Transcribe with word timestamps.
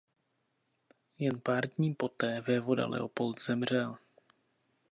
Jen 1.19 1.39
pár 1.41 1.67
dní 1.67 1.93
poté 1.93 2.41
vévoda 2.41 2.87
Leopold 2.87 3.39
zemřel. 3.39 3.97